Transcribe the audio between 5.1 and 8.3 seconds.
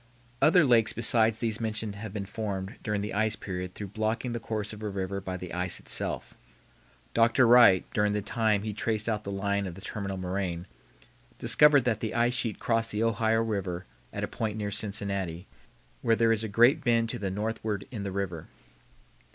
by the ice itself. Dr. Wright, during the